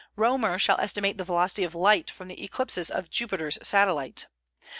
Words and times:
Römer 0.17 0.57
shall 0.57 0.79
estimate 0.79 1.19
the 1.19 1.23
velocity 1.23 1.63
of 1.63 1.75
light 1.75 2.09
from 2.09 2.27
the 2.27 2.43
eclipses 2.43 2.89
of 2.89 3.11
Jupiter's 3.11 3.59
satellites. 3.61 4.25